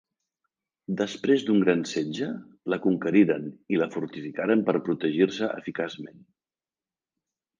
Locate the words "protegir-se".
4.89-5.51